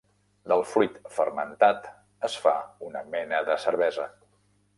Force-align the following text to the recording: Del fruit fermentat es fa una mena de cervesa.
Del 0.51 0.63
fruit 0.69 0.95
fermentat 1.17 1.85
es 2.29 2.39
fa 2.47 2.55
una 2.89 3.05
mena 3.17 3.43
de 3.53 3.59
cervesa. 3.69 4.09